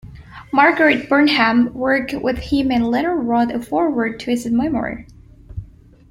Margaret 0.51 1.07
Burnham 1.07 1.71
worked 1.75 2.15
with 2.23 2.39
him 2.39 2.71
and 2.71 2.89
later 2.89 3.13
wrote 3.15 3.51
a 3.51 3.59
foreword 3.61 4.19
to 4.21 4.31
his 4.31 4.47
memoir. 4.47 5.05